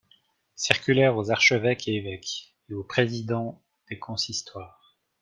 [0.55, 4.97] Circulaire aux archevêques et évêques, et aux présidens des consistoires.